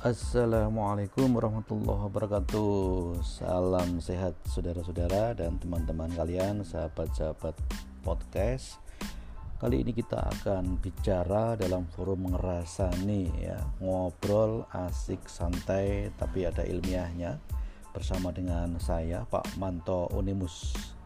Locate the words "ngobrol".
13.84-14.64